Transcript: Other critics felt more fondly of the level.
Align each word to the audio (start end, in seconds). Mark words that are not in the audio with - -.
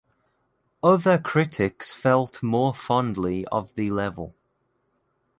Other 0.81 1.19
critics 1.19 1.93
felt 1.93 2.41
more 2.41 2.73
fondly 2.73 3.45
of 3.51 3.75
the 3.75 3.91
level. 3.91 4.33